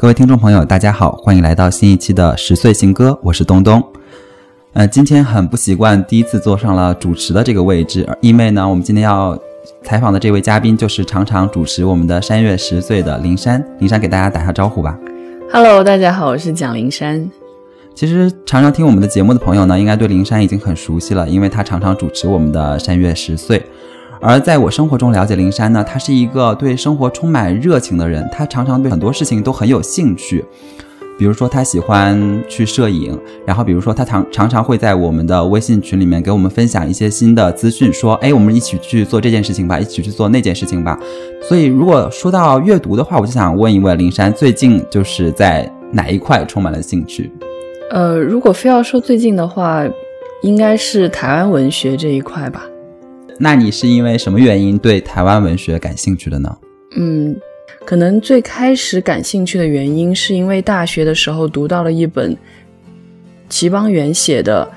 [0.00, 3.84] 各位听众朋友，大家好，欢迎来到新一期的十岁新歌，我是东东。
[4.72, 9.36] 呃，今天很不习惯，第一次坐上了主持的这个位置，因为呢，我们今天要
[9.82, 13.60] 采访的这位嘉宾就是常常主持我们的山月十岁的林珊。
[13.80, 14.96] 林珊给大家打下招呼吧。
[15.52, 17.28] Hello，大家好，我是蒋林珊。
[17.92, 23.60] 其实常常听我们的节目的朋友呢，应该对林珊已经很熟悉了，因为她常常主持我们的山月十岁。
[24.20, 30.44] 而在我生活中了解灵山呢，他是一个对生活充满热情的人，他常常对很多事情都很有兴趣。
[31.18, 32.16] 比如说他喜欢
[32.48, 40.96] 去摄影，然后比如说他常常常会在我们的微信群里面给我们分享一些新的资讯，说哎，我们一起去做这件事情吧，一起去做那件事情吧。
[41.42, 47.32] 所以如果说到阅读的话，我就想问一问灵山，最近就是在哪一块充满了兴趣？
[47.90, 49.84] 呃，如果非要说最近的话，
[50.42, 52.64] 应该是台湾文学这一块吧。
[53.38, 56.56] 那你是因为什么原因对台湾文学感兴趣的呢？
[56.96, 57.36] 嗯，
[57.84, 62.36] 可能最开始感兴趣的原因是因为大学的时候读到了一本
[63.48, 64.68] 齐邦媛写的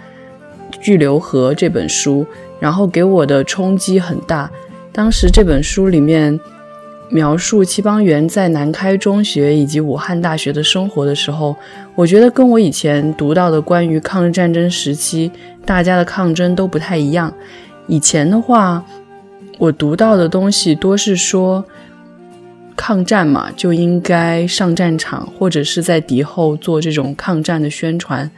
[0.80, 2.25] 《巨流河》这本书，
[2.59, 4.50] 然后给我的冲击很大。
[4.91, 6.39] 当时这本书里面
[7.09, 11.55] 描述齐邦媛在南开中学以及武汉大学的生活的时候，
[11.95, 15.31] 我觉得跟我以前读到的关于抗日战争时期
[15.66, 17.33] 大家的抗争都不太一样。
[17.92, 18.81] 以前的话，
[19.58, 21.61] 我读到的东西多是说
[22.73, 28.31] 抗战嘛，就应该上战场，或者是在敌后做这种抗战的宣传。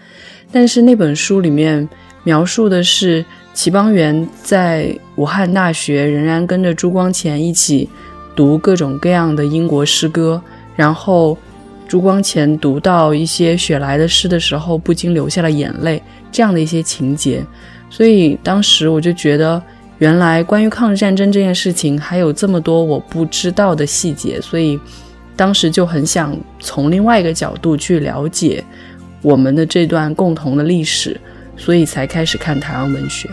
[0.52, 1.88] 但是那本书里面
[2.24, 7.88] 描述的是齐邦媛在武汉大学仍然跟着朱光潜一起
[8.36, 10.42] 读各种各样的英国诗歌，
[10.76, 11.38] 然后
[11.88, 17.46] 朱光潜读到一些雪莱的诗的时候，不禁流下了眼泪，这样的一些情节。
[17.96, 19.62] 所以当时我就觉得，
[20.00, 24.80] 原来关于抗日战争这件事情还有这么多我不知道的细节，所以
[25.36, 28.64] 当时就很想从另外一个角度去了解
[29.22, 31.22] 我们的这段共同的历史，
[31.56, 33.30] 所以才开始看台湾文学。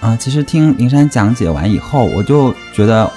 [0.00, 3.10] 啊，其实听灵珊讲解完以后，我就觉得。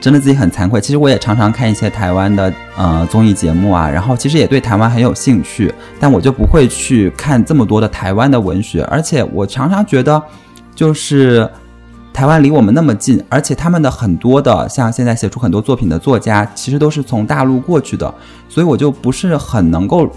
[0.00, 10.20] 真的自己很惭愧，其实我也常常看一些台湾的呃综艺节目啊，然后其实也对台湾很有兴趣，但我就不会去看这么多的台湾的文学，而且我常常觉得，
[10.74, 11.46] 就是
[12.14, 18.12] 台湾离我们那么近，而且他们的很多的像现在写出很多作品的作家，其实都是从大陆过去的，
[18.48, 20.08] 所以我就不是很能够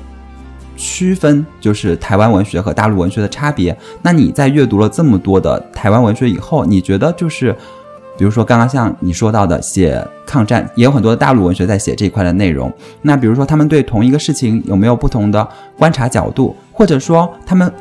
[0.78, 3.78] 区分就是台湾文学和大陆文学的差别。
[4.02, 7.54] 那你在阅读了这么多的台湾文学以后，你觉得就是？
[8.16, 12.72] 比如说，刚刚像你说到的写抗战，也有很多的大陆文学在写这一块的内容。
[13.02, 15.48] 那比如说，他们对同一个事情有没有不同的
[15.78, 17.72] 观察角度，或者说他们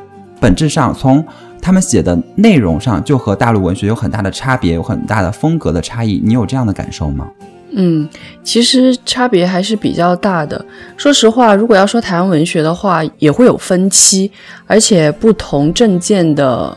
[0.41, 1.22] 本质上从
[1.60, 6.19] 他们写的内容上就和大陆文学有很大的差别，有很大的风格的差异？
[6.25, 7.28] 你有这样的感受吗？
[7.75, 8.09] 嗯，
[8.43, 10.64] 其实差别还是比较大的。
[10.97, 14.32] 说实话，如果要说台湾文学的话，也会有分期，
[14.66, 16.75] 而且不同政见的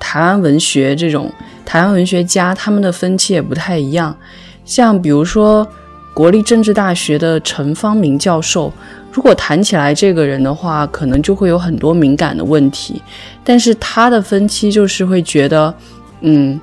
[0.00, 1.30] 台湾文学这种。
[1.66, 4.16] 台湾文学家他们的分期也不太一样，
[4.64, 5.66] 像比如说
[6.14, 8.72] 国立政治大学的陈方明教授，
[9.12, 13.02] 如果谈起来这个人的话，可能就会有很多敏感的问题。
[13.44, 15.74] 但是他的分期就是会觉得，
[16.20, 16.58] 嗯，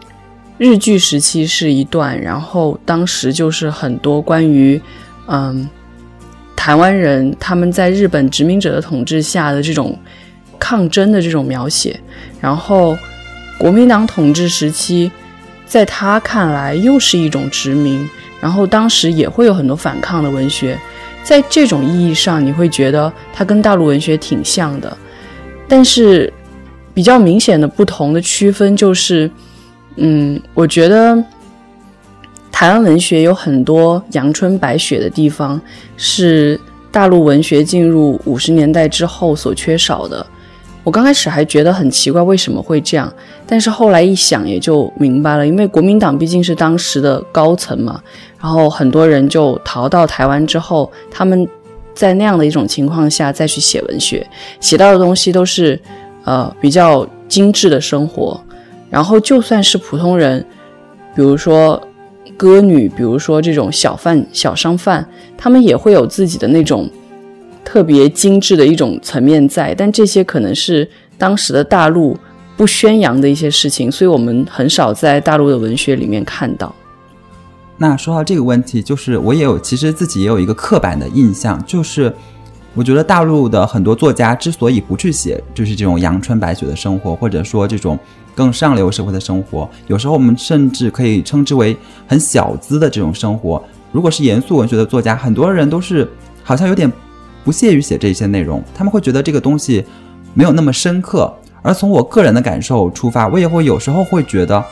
[0.58, 4.82] 日据时期是一段，然后当时就是很多关于，
[5.28, 5.70] 嗯，
[6.56, 10.00] 台湾人他们在日本殖民者的统治下的这种
[10.58, 12.00] 抗争的这种描写，
[12.40, 12.98] 然后。
[13.58, 15.12] 国民党统治时期，
[15.66, 18.08] 在他看来又是一种殖民，
[18.42, 20.78] 然后当时也会有很多反抗的文学，
[21.24, 24.98] 在这种意义上，你会觉得它跟大陆文学挺像的，
[25.68, 26.32] 但是
[26.94, 29.32] 比较明显的不同的区分就是，
[29.96, 31.24] 嗯，我觉得
[32.52, 35.60] 台湾文学有很多阳春白雪的地方，
[35.96, 36.60] 是
[36.92, 40.26] 大陆文学进入五十年代之后所缺少的。
[40.84, 43.12] 我刚开始还觉得很奇怪，为什么会这样？
[43.48, 48.02] 但是后来一想，也就明白了，因为国民党毕竟是当时的高层嘛，
[48.42, 51.48] 然后很多人就逃到台湾之后，他们
[51.94, 54.28] 在那样的一种情况下再去写文学，
[54.60, 55.80] 写到的东西都是
[56.26, 58.40] 呃比较精致的生活。
[58.90, 60.46] 然后就算是普通人，
[61.16, 61.82] 比如说
[62.36, 65.08] 歌女，比如说这种小贩、小商贩，
[65.38, 66.90] 他们也会有自己的那种。
[67.66, 70.88] 特别精致的一种层面在，但这些可能是
[71.18, 72.16] 当时的大陆
[72.56, 76.74] 不宣扬的一些事情，所以我们很少在大陆的文学里面看到。
[77.78, 82.14] 那说到这个问题，就是我也有，其实自己也有一个刻板的印象，就是
[82.76, 87.98] 我觉得大陆的很多作家之所以不去写，就是这种阳春白雪的生活，或者说这种
[88.36, 91.76] 更上流社会的生活，有时候我们甚至可以称之为
[92.06, 93.64] 很小资的这种生活。
[93.92, 96.08] 如果是严肃文学的作家，很多人都是。
[96.46, 96.92] 好像有点
[97.44, 99.84] 不屑于写这些内容，他们会觉得这个东西
[100.34, 101.34] 没有那么深刻。
[101.62, 104.64] 而从我个人的感受出发，我也会有时候会觉得，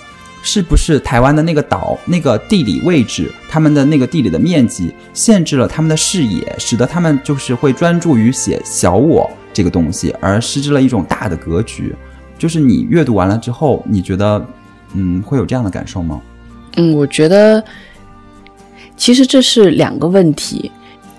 [0.41, 11.95] 是不是台湾的那个岛、那个地理位置、他们的那个地理的面积，限制了他们的视野，使得他们就是会专注于写小我这个东西，而失之了一种大的格局。
[12.37, 14.45] 就是你阅读完了之后，你觉得，
[14.93, 16.19] 嗯，会有这样的感受吗？
[16.75, 17.63] 嗯，我觉得，
[18.97, 20.71] 其实这是两个问题。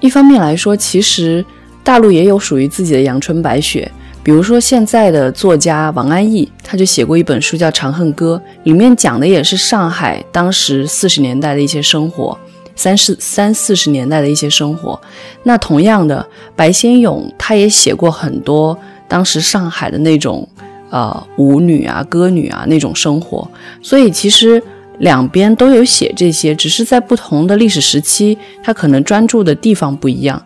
[0.03, 1.45] 一方面来说，其实
[1.85, 3.91] 大陆也有属于自己的阳春白雪。
[4.25, 12.37] 比如说，现在的作家王安忆，他就写过一本书叫《长恨歌》，里面讲的也是上海当时四十年代的一些生活，
[12.75, 15.01] 三四三四十年代的一些生活。
[15.45, 16.25] 那同样的，
[16.57, 18.77] 白先勇他也写过很多
[19.07, 20.49] 当时上海的那种，
[20.91, 23.49] 呃，舞女啊、歌女啊那种生活。
[23.81, 24.63] 所以其实
[25.03, 30.43] 两边都有写这些，只是在不同的历史时期，他可能专注的地方不一样。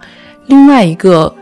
[0.48, 1.34] 另外一个。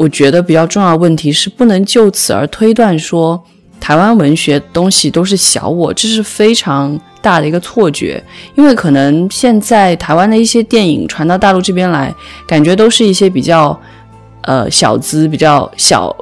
[0.00, 3.42] 我觉得比较重要的问题是，不能就此而推断说
[3.80, 8.22] 台湾文学东西都是小我，这是非常大的一个错觉。
[8.54, 12.14] 因为可能现在台湾的一些电影传到大陆这边来，
[12.46, 13.76] 感觉都是一些比较
[14.42, 16.16] 呃小资、比较小，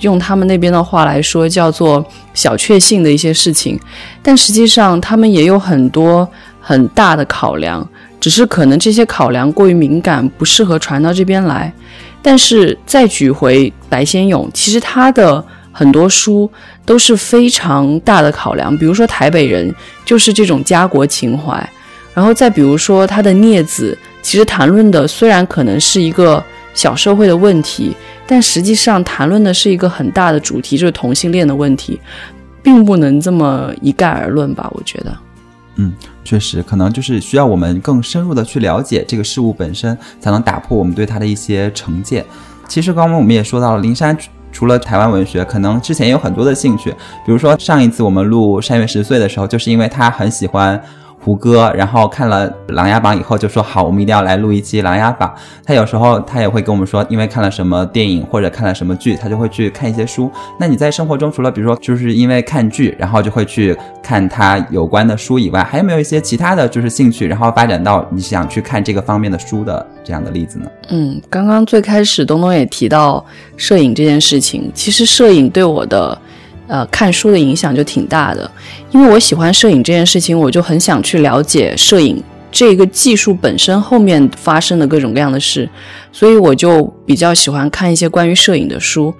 [0.00, 2.04] 用他们那边的话来说叫做
[2.34, 3.78] 小确幸的一些事情。
[4.22, 6.28] 但实际上，他们也有很多
[6.60, 7.88] 很大的考量，
[8.20, 11.72] 只是可能这些考量过于敏感，不适合传到这边来。
[12.22, 16.50] 但是再举回白先勇，其实他的很多书
[16.84, 19.70] 都是非常大的考量，比如说《台北人》
[20.04, 21.56] 就是这种家国情怀，
[22.14, 26.42] 然后再比如说他的《镊子》，其实谈论的虽然可能是一个
[26.76, 27.96] 小社会的问题，
[28.28, 31.98] 但实际上谈论的是一个很大的主题，就是同性恋的问题，
[32.62, 34.70] 并不能这么一概而论吧？
[34.72, 35.16] 我觉得，
[35.76, 35.92] 嗯。
[36.22, 42.24] 确实，可能就是需要我们更深入的去了解这个事物本身，才能打破我们对它的一些成见。
[42.66, 44.16] 其实刚刚我们也说到了，灵山
[44.50, 46.90] 除了台湾文学，可能之前有很多的兴趣，
[47.24, 50.82] 比如说上一次我们录《山月十岁》的时候，就是因为他很喜欢。
[51.18, 55.28] 胡歌，然后看了《琅琊榜》以后就说好，我们一定要来录一期《琅琊榜》。
[55.64, 60.30] 他有时候他也会跟我们说，因为看了什么电影或者看了什么剧，他就会去看一些书。
[60.60, 70.66] 那你在生活中除了比如说就是因为看剧，然后就会去看他有关的书以外，还有没有一些其他的就是兴趣，然后发展到你想去看这个方面的书的这样的例子呢？
[70.90, 73.24] 嗯，刚刚最开始东东也提到
[73.56, 76.16] 摄影这件事情，其实摄影对我的。
[76.66, 78.50] 呃，看书的影响就挺大的，
[78.90, 85.68] 因为我喜欢摄影这件事情，我就很想去了解摄影这个技术本身后面发生的各种各样的事，
[86.10, 89.14] 所以我就比较喜欢看一些关于摄影的书。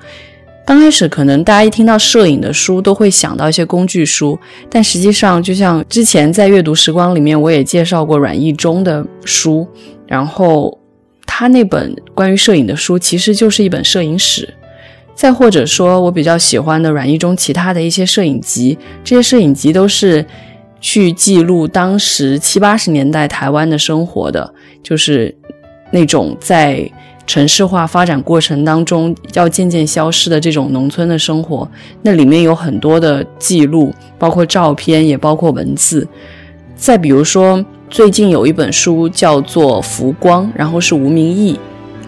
[0.67, 4.37] 刚开始可能大家一听到摄影的书都会想到一些工具书，
[4.69, 9.65] 但实际上就像之前在阅读时光里面我也介绍过阮义忠的书，
[10.09, 10.77] 然后
[11.25, 14.53] 他那本关于摄影的书其实就是一本摄影史。
[15.17, 20.25] 再或者说，我比较喜欢的阮一中其他的一些摄影集，这些摄影集都是
[20.79, 24.53] 去记录当时七八十年代台湾的生活的，
[24.83, 25.35] 就是
[25.91, 26.89] 那种在
[27.27, 31.69] 城市化发展过程当中要渐渐消失的这种农村的生活。
[32.03, 36.07] 那里面有很多的记录，包括照片，也包括文字。
[36.77, 41.59] 再比如说，最近有一本书叫做《浮光》，然后是吴明义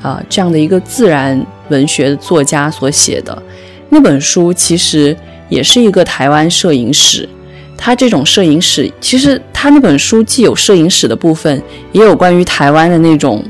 [0.03, 1.47] 啊这样的一个自然。
[1.71, 3.43] 文学作家所写的
[3.91, 5.15] 那本书，其实
[5.51, 7.29] 也是一个台湾摄影史。
[7.77, 11.63] 他这种摄影史，其实他那本书既有摄影史的部分，
[11.93, 13.45] 也有关于台湾的那种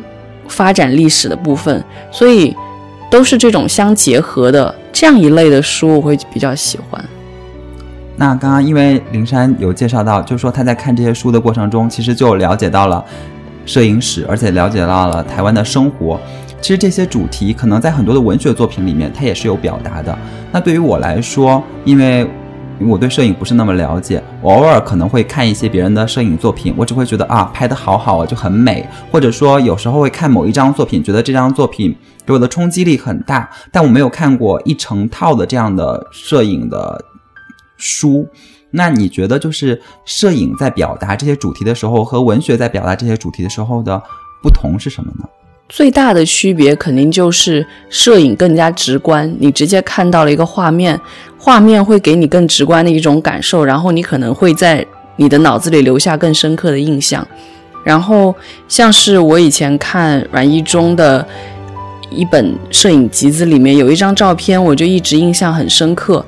[0.48, 2.52] 发展历史的部分，所以
[3.08, 7.00] 都是这种相结合的这样一类的书，我会比较喜欢。
[8.16, 13.04] 那刚刚因为灵山有介绍到，就是说他在看这些书的过程中，其实就了解到了
[13.68, 16.18] 摄影史，而且了解到了台湾的生活。
[16.60, 20.18] 其实这些主题可能在很多的文学作品里面，它也是有表达的。
[20.50, 22.28] 那对于我来说，因为
[22.80, 28.88] 我对摄影不是那么了解，我偶尔可能会看一些别人的摄影作品，我只会觉得啊，拍的好好啊，就很美。
[29.12, 31.94] 或者说有时候会看某一张作品，觉得这张作品
[32.24, 37.04] 给我的冲击力很大，但我没有看过一成套的这样的摄影的
[37.76, 38.26] 书。
[38.70, 44.02] 那你觉得就是摄影在表达这些主题的时候，和文学在表达这些主题的时候的
[44.42, 45.24] 不同是什么呢？
[45.68, 50.98] 最大的区别肯定就是摄影更加直观，你直接看到了一个画面，
[51.38, 57.26] 画面会给你更直观的一种感受，然后你可能会在你的脑子里留下更深刻的印象。
[57.84, 58.34] 然后
[58.66, 61.26] 像是我以前看阮一中的
[62.10, 66.24] 一本摄影集子里面有一张照片，我就一直印象很深刻，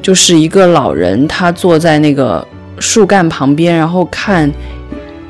[0.00, 2.46] 就是一个老人他坐在那个
[2.78, 4.50] 树干旁边，然后看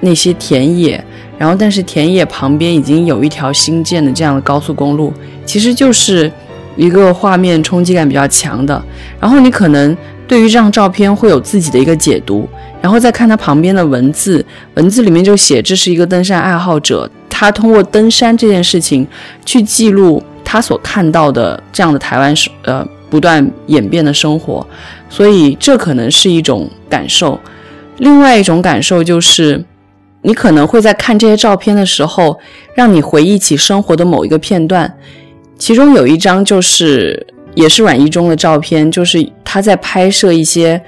[0.00, 1.02] 那些田野。
[1.38, 5.12] 然后但是田野旁边已经有一条新建的这样的高速公路，
[5.46, 6.28] 其实就是
[6.76, 8.82] 一个画面冲击感比较强的。
[9.20, 9.96] 然后你可能
[10.26, 12.48] 对于这张照片会有自己的一个解读，
[12.82, 14.44] 然后再看它旁边的文字，
[14.74, 19.06] 文字里面就写这是一个登山爱好者，他通过登山这件事情
[19.46, 24.66] 去记录他所看到的这样的台湾是呃不断演变的生活，
[25.08, 27.38] 所以这可能是一种感受。
[27.98, 29.64] 另外一种感受就是，
[30.22, 32.38] 你可能会在看这些照片的时候，
[32.74, 34.94] 让你回忆起生活的某一个片段。
[35.56, 40.80] 其中有一张就是也是阮一中的照片，就是他在拍摄一些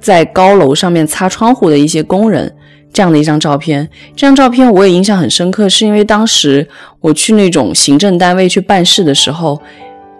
[0.00, 2.54] 在高楼上面擦窗户的一些工人
[2.92, 3.86] 这样的一张照片。
[4.14, 6.66] 这张照片我也印象很深刻，是因为当时
[7.00, 9.60] 我去那种行政单位去办事的时候。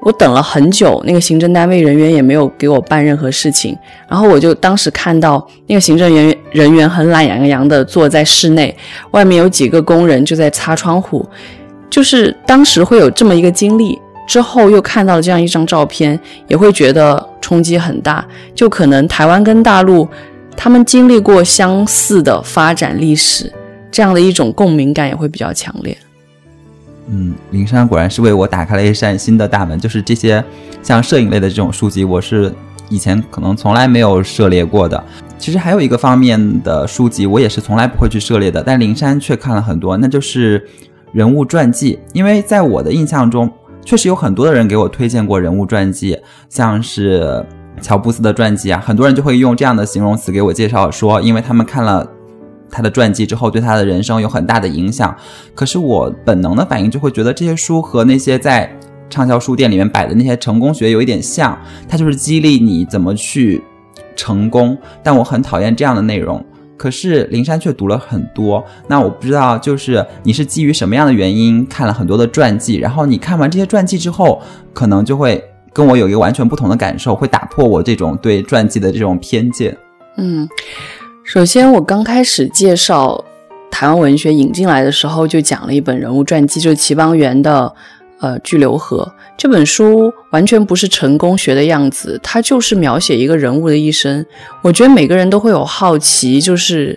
[0.07, 3.77] 我等了很久，那个行政单位人员也没有给我办任何事情。
[4.09, 8.73] 然后我就当时看到那个行政人员人员很懒洋洋的坐在室内，
[9.11, 11.29] 外面有几个工人就在擦窗户。
[11.91, 13.99] 就是当时会有这么一个经历，
[14.29, 18.25] 之后又看到了这样一张照片，也会觉得冲击很大。
[18.55, 20.07] 就可能台湾跟大陆，
[20.57, 23.53] 他们经历过相似的发展历史，
[23.91, 25.99] 这样的一种共鸣感也会比较强烈。
[27.09, 29.79] 嗯，灵山果然是为我打开了一扇新的大门。
[29.79, 30.43] 就是这些
[30.83, 32.53] 像摄影类的这种书籍，我是
[32.89, 35.03] 以前可能从来没有涉猎过的。
[35.39, 40.67] 其实还有一个方面的书籍，我也是从来不会去涉猎的，但灵山却看了很多，那就是
[41.13, 41.99] 人物传记。
[42.13, 43.51] 因为在我的印象中，
[43.85, 47.45] 确实有很多的人给我推荐过人物传记，像是
[47.81, 52.07] 乔布斯的传记啊，很多人就会用这样的形容词给我介绍，说因为他们看了。
[52.71, 55.17] 他的传记之后对他的人生有很大的影响，
[55.55, 58.71] 可是我本能的反应就会觉得这些书和那些在
[59.09, 61.57] 畅销书店里面摆的那些成功学有一点像，
[61.89, 63.63] 它就是激励你怎么去
[64.17, 64.77] 成功。
[65.03, 66.45] 但我很讨厌这样的内容。
[66.77, 74.43] 可是灵珊却读了很多，那我不知道就是你是基于什么样的原因看了很多的传记，然后你看完这些传记之后，
[74.75, 75.43] 可能就会
[75.73, 79.75] 跟我有一个完全不同的感受，会打破我这种对传记的这种偏见。
[80.19, 80.47] 嗯。
[81.27, 83.23] 首先，我刚开始介绍
[83.69, 87.75] 台湾文学引进来的时候，就讲了一本人物传记，就是齐邦媛的
[88.21, 94.25] 呃《巨流河》这本书，完全不是成功学的样子，它就是描写一个人物的一生。
[94.63, 96.97] 我觉得每个人都会有好奇，就是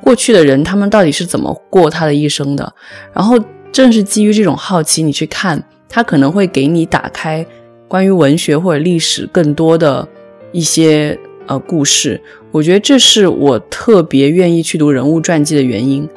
[0.00, 2.72] 过去的人他们到底是怎么过他的一生的。
[3.12, 3.36] 然后，
[3.72, 7.44] 正是基于这种好奇，你去看，它可能会给你打开
[7.88, 10.06] 关于文学或者历史更多的
[10.52, 11.18] 一些。
[11.48, 12.20] 呃，故事，
[12.56, 16.08] 我觉得这是我特别愿意去读人物传记的原因。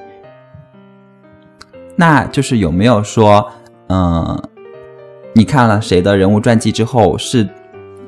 [1.97, 3.45] 那就是有没有说，
[3.89, 4.41] 嗯，
[5.33, 7.45] 你看了谁的人物传记之后，是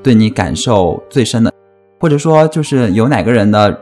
[0.02, 1.52] 对你感受最深的，
[2.00, 3.78] 或者说就是有哪个人的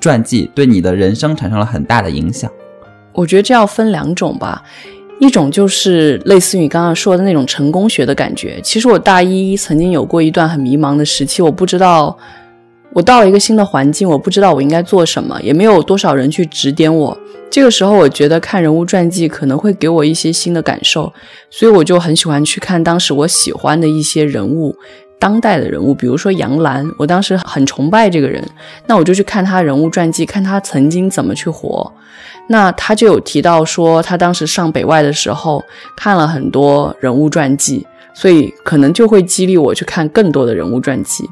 [0.00, 2.50] 传记对你的人生产生了很大的影响？
[3.12, 4.62] 我觉得这要分两种吧，
[5.18, 8.58] 一种就是类似于你刚刚说的那种成功学的感觉。
[8.62, 12.16] 其实我大一曾经有过一段很迷茫的时期，我不知道。
[12.92, 17.16] 我到了一个新的环境，我不知道我应该做什么，也没有多少人去指点我。
[17.48, 21.12] 这个时候，我觉得看人物传记可能会给我一些新的感受，
[21.50, 24.76] 所以我就很喜欢去看当时我喜欢的一些人物，
[25.18, 28.44] 当代的人物，比如说杨澜，我当时很崇拜这个人，
[28.86, 31.92] 那我就去看他人物传记，看他曾经怎么去活。
[32.48, 35.62] 那他就有提到说，他当时上北外的时候
[35.96, 41.28] 看了很多人物传记，所以可能就会激励我去看更多的人物传记，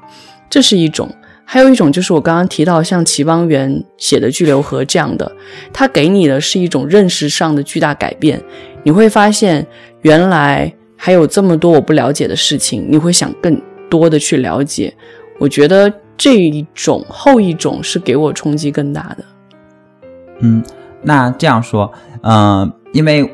[0.49, 1.09] 这是一种。
[1.51, 5.33] 还有一种就是我刚刚提到像齐邦媛写的《巨流河》这样的，
[5.73, 8.39] 它给你的是一种认识上的巨大改变。
[8.83, 9.67] 你会发现
[10.03, 14.95] 原来还有这么多我不了解的事情，你会想更多的去了解。
[15.39, 19.25] 我觉得这一种后一种是给我冲击更大的。
[20.41, 20.63] 嗯，
[21.01, 21.91] 那这样说，
[22.25, 23.27] 嗯，因为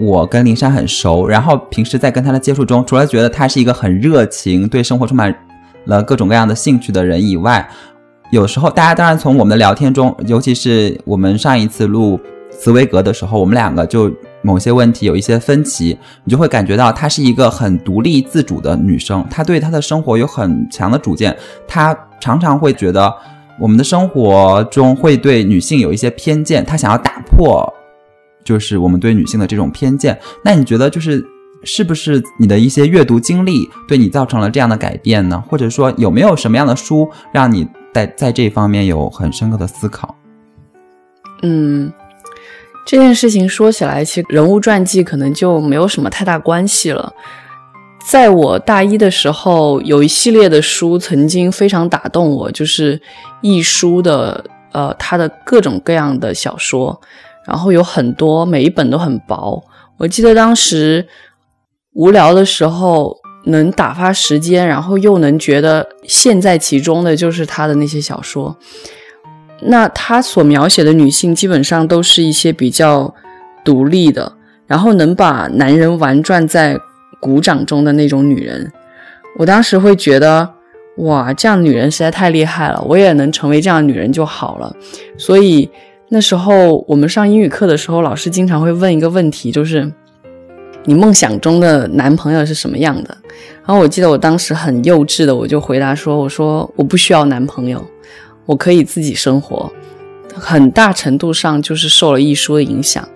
[0.00, 5.32] 我跟林珊很熟，然后平时在跟她的接触中，除了觉得她是一个很热情，对生活充满。
[5.86, 7.68] 了各种各样的兴趣的人以外，
[8.30, 12.20] 有时候大家当然从我们的聊天中，尤其是我们上一次录
[12.50, 23.12] 茨威格的时候，我们两个就某些问题有一些分歧，你就会感觉到她是一个很独立自主的女生，她对她的生活有很强的主见，她常常会觉得
[23.58, 27.72] 我们的生活中会对女性有一些偏见，她想要打破，
[28.44, 30.18] 就是我们对女性的这种偏见。
[30.44, 31.24] 那你觉得就是？
[31.62, 35.42] 是不是你的一些阅读经历对你造成了这样的改变呢？
[35.48, 40.14] 或者说有没有什么样的书让你在在这方面有很深刻的思考？
[41.42, 41.92] 嗯，
[42.86, 47.12] 这件事情说起来，其实人物传记可能就没有什么太大关系了。
[48.06, 53.00] 在我大一的时候，有一系列的书曾经非常打动我，就是
[53.42, 56.98] 易书的呃他的各种各样的小说。
[57.46, 59.62] 然后有很多每一本都很薄。
[59.96, 61.06] 我记得当时
[61.94, 63.16] 无聊的时候
[63.46, 68.56] 能打发时间，然后又能觉得陷在其中的，就是他的那些小说。
[69.62, 73.12] 那他所描写的女性基本上都是一些比较
[73.64, 74.32] 独立的，
[74.66, 76.78] 然后能把男人玩转在
[77.20, 78.72] 鼓掌中的那种女人。
[79.36, 80.48] 我当时会觉得，
[80.98, 84.74] 哇，这样女人实在太厉害了，我也能成为这样女人就好了。
[85.18, 85.68] 所以
[86.08, 89.92] 那时候我们上英语课的时候，老师经常会问一个问题，就是
[90.90, 93.16] 你梦想中的男朋友是什么样的？
[93.64, 97.80] 然后我记得我当时很幼稚的，我就回答说，我说我不需要男朋友。
[98.44, 99.70] 我可以自己生活，
[100.34, 103.08] 很大程度上就是受了一书的影响。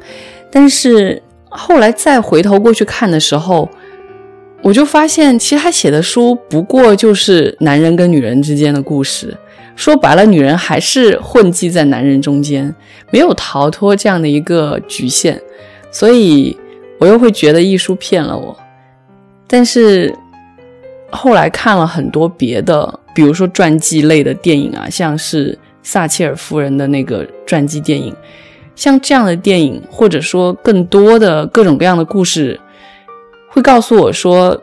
[0.52, 3.69] 但是后来再回头过去看的时候，
[4.62, 9.37] 我就发现，其实他写的书不过就是男人跟女人之间的故事。
[9.75, 12.73] 说白了，女人还是混迹在男人中间，
[13.11, 15.43] 没有逃脱这样的一个局限。
[15.90, 16.57] 所以
[16.99, 18.57] 我又会觉得艺术骗了我。
[19.47, 20.15] 但是
[21.11, 23.01] 后来看了很多别的。
[23.15, 28.13] 比如说传记类的电影啊，像是撒切尔夫人的那个传记电影，
[28.75, 32.59] 像这样的电影，或者说更多的各种各样的故事，
[33.47, 34.61] 会告诉我说，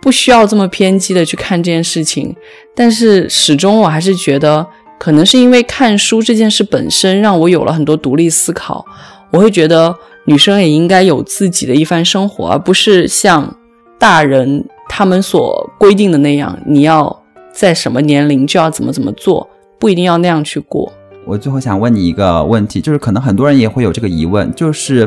[0.00, 2.34] 不需要这么偏激的去看这件事情。
[2.74, 4.66] 但是始终我还是觉得，
[4.98, 8.82] 可能是因为看书这件事本身让我有了很多独立思考。
[9.30, 13.56] 我会觉得女生也应该有自己的一番生活，而不是像
[13.98, 17.18] 大人他们所规定的那样，你要。
[17.54, 19.46] 在什么年龄就要怎么怎么做，
[19.78, 20.90] 不一定要那样去过。
[21.26, 25.06] 我最后想问你一个问题，就是可能很多人也会有这个疑问，就是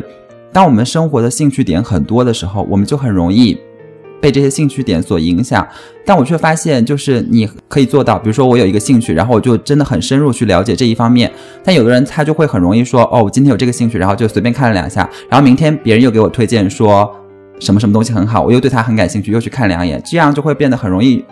[0.54, 3.58] 当我们生活的兴趣点很多的时候，我们就很容易
[4.26, 5.68] 被这些兴趣点所影响。
[6.04, 11.32] 但我却发现，就是你可以做到，比如说我有一个兴趣，然后我就真的很深入去了解这一方面。
[11.64, 17.08] 但有的人他就会很容易说，哦，我今天有这个兴趣，然后就随便看了两下，然后明天别人又给我推荐说
[17.60, 21.24] 什么什么东西很好，我又对他很感兴趣，又去看两眼，这样就会变得很容易。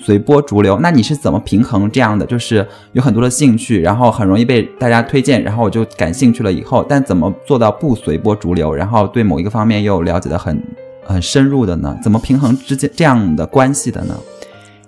[0.00, 2.24] 随波逐流，那你是怎么平衡这样的？
[2.24, 10.62] 就是有很多的兴趣，然后很容易被大家推荐，然后我就感兴趣了以后，但怎么做到不随波逐流，然后对某一个方面又了解的很
[11.08, 11.98] 很深入的呢？
[12.02, 14.14] 怎么平衡之间这样的关系的呢？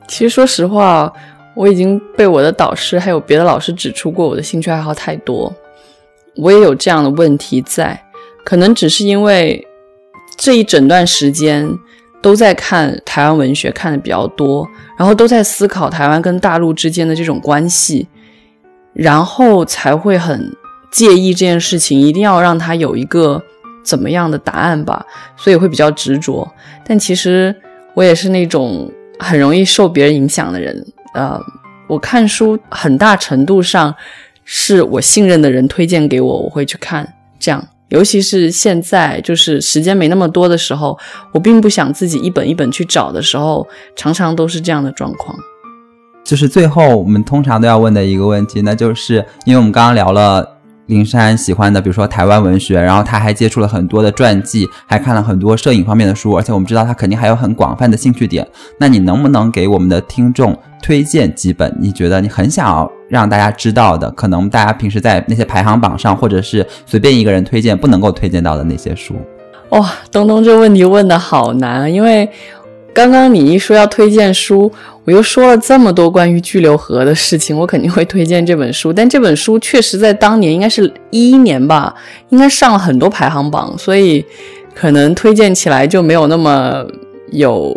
[0.07, 1.13] 其实说实话，
[1.55, 5.53] 我已经被我的导师还有别的老师指出过我的兴趣爱好太多，
[6.37, 8.01] 我也有这样的问题在，
[8.45, 9.67] 可能只是因为
[10.37, 11.69] 这一整段时间。
[12.23, 18.07] 都在看台湾文学，看的比较多，然后都在思考台湾跟大陆之间的这种关系，
[18.93, 20.55] 然后才会很
[20.93, 23.43] 介意这件事情，一定要让他有一个
[23.85, 25.05] 怎么样的答案吧，
[25.37, 26.49] 所以会比较执着。
[26.87, 27.55] 但其实
[27.95, 31.41] 我也是那种很容易受别人影响的人，呃，
[31.87, 33.95] 我看书很大程度上
[34.45, 37.67] 是我信任的人推荐给我，我会去看，这样。
[37.89, 40.97] 尤其是现在，就是时间没那么多的时候，
[41.33, 43.67] 我并不想自己一本一本去找的时候，
[43.97, 45.37] 常常都是这样的状况。
[46.23, 58.47] 就是最后我们通常都要问的一个问题，那就是因为我们刚刚聊了林珊喜欢的，比如说台湾文学，然后他还接触了很多的传记，还看了很多摄影方面的书，而且我们知道他肯定还有很广泛的兴趣点。
[58.79, 62.91] 那你能不能给我们的听众推荐几本你觉得你很想要？
[63.09, 69.17] 让大家知道的，可能大家平时在那些排行榜上，或者是随便一个人推荐不能够推荐到的那些书。
[69.71, 72.29] 哇，东东这问题问的好难，因为
[72.93, 74.71] 刚刚你一说要推荐书，
[75.05, 78.93] 我又说了这么多关于巨流河的事情，我肯定会推荐这本书。
[78.93, 81.95] 但这本书确实在当年应该是一一年吧，
[82.31, 84.25] 应该上了很多排行榜，所以
[84.75, 86.85] 可能推荐起来就没有那么
[87.31, 87.75] 有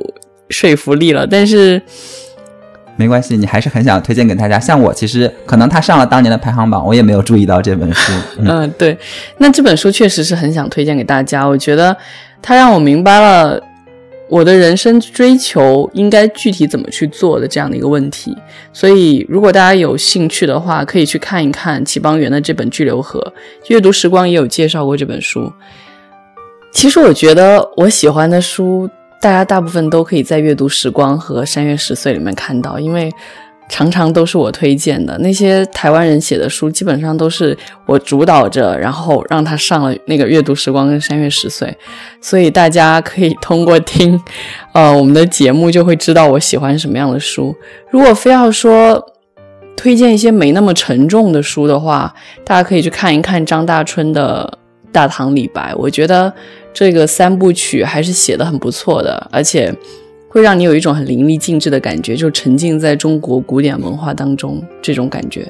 [0.50, 1.26] 说服力了。
[1.28, 1.82] 但是。
[2.96, 4.60] 没关系，你还是很想推荐给大家。
[4.60, 8.14] 像我，其实可能他上了当年的排行榜，我也没有注意到这本书。
[8.38, 8.96] 嗯，对，
[9.40, 11.44] 那这本书确实是很想推荐给大家。
[11.44, 11.98] 我觉得
[12.40, 13.60] 它让我明白了
[14.30, 18.36] 我的人生追求应该具体怎么去做的这样的一个问题。
[18.72, 23.20] 所以，如果大家有兴趣的话，可以去看一看齐邦媛的这本《巨流河》，
[23.72, 25.52] 阅读时光也有介绍过这本书。
[26.72, 28.90] 其实，我觉得我喜欢的书。
[29.22, 33.10] 大家大部分都可以在阅读时光和山月十岁里面看到，因为
[33.70, 41.76] 常常都是我推荐的那些台湾人写的书，基本上都是我主导着，然后让他上了那个阅读时光跟山月十岁，
[42.22, 44.20] 所以大家可以通过听，
[44.74, 47.56] 呃，我们的节目就会知道我喜欢什么样的书。
[47.90, 49.04] 如果非要说
[49.76, 52.14] 推荐一些没那么沉重的书的话，
[52.46, 54.58] 大家可以去看一看张大春的
[54.92, 56.32] 《大唐李白》，我觉得。
[56.76, 59.72] 这个三部曲还是写的很不错的，而且
[60.34, 65.48] 会让你有一种很淋漓尽致的感觉，就沉浸在中国古典文化当中这种感觉。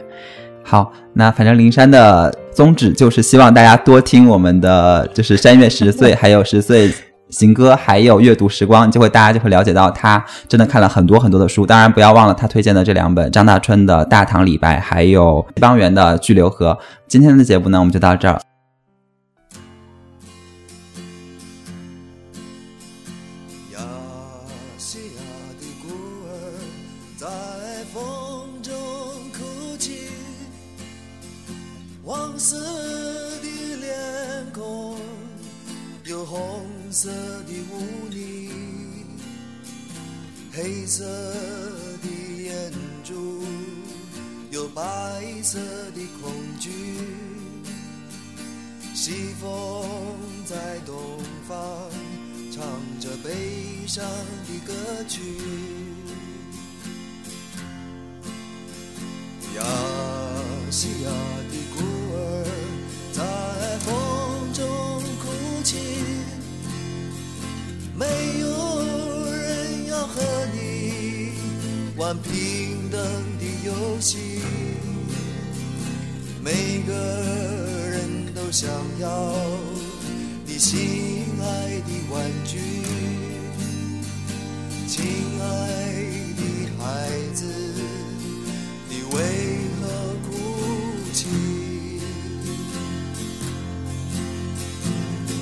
[0.62, 6.92] 好，那反正灵山的宗旨就是希望大家多听我们的，就是山月十岁，还有十岁
[7.30, 11.66] 行歌，还有阅读时光，就会大家就会了解到他真的看了很多很多的书。
[11.66, 16.72] 当然，不要忘了他推荐的这两本张大春的《大唐李白》，还有西邦媛的《巨流河》。
[17.08, 18.38] 今天的节目呢，我们就到这儿。
[32.34, 32.58] 黄色
[33.44, 34.98] 的脸孔
[36.04, 38.50] 有红色的污泥，
[40.52, 41.06] 黑色
[42.02, 42.10] 的
[42.44, 42.72] 眼
[43.04, 43.44] 珠
[44.50, 44.82] 有白
[45.44, 45.60] 色
[45.94, 46.72] 的恐惧。
[48.96, 49.88] 西风
[50.44, 51.56] 在东方
[52.52, 52.64] 唱
[53.00, 54.04] 着悲伤
[54.48, 54.74] 的歌
[55.08, 55.22] 曲。
[59.56, 59.64] 呀
[60.72, 61.12] 西呀
[72.04, 73.02] 玩平等
[73.40, 74.42] 的游戏。
[76.44, 76.52] 每
[76.86, 79.34] 个人都想要
[80.46, 82.60] 你心爱的玩具，
[84.86, 85.06] 亲
[85.40, 85.46] 爱
[86.36, 86.44] 的
[86.78, 86.84] 孩
[87.34, 87.46] 子，
[88.90, 89.18] 你为
[89.80, 89.88] 何
[90.28, 90.30] 哭
[91.14, 91.26] 泣？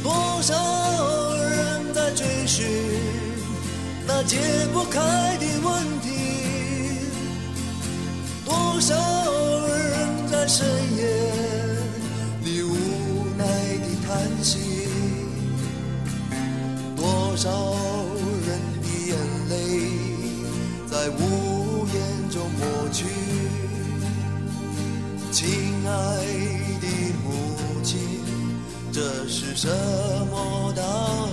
[0.03, 0.53] 多少
[1.37, 2.63] 人在追寻
[4.05, 4.37] 那解
[4.71, 4.99] 不开
[5.39, 5.45] 的
[8.81, 8.95] 多少
[9.77, 10.65] 人在深
[10.97, 11.05] 夜
[12.43, 12.73] 里无
[13.37, 13.45] 奈
[13.77, 14.57] 的叹息？
[16.95, 17.51] 多少
[18.47, 19.15] 人的眼
[19.49, 19.53] 泪
[20.89, 21.95] 在无言
[22.31, 23.05] 中抹去？
[25.31, 25.45] 亲
[25.85, 25.91] 爱
[26.81, 26.87] 的
[27.23, 27.29] 母
[27.83, 27.99] 亲，
[28.91, 29.67] 这是什
[30.31, 30.81] 么道
[31.27, 31.30] 理？